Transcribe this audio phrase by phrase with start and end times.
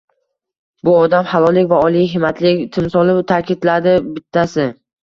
[0.87, 4.73] Bu odam halollik va oliyhimmatlilik timsoli, ta`kidladi bittasi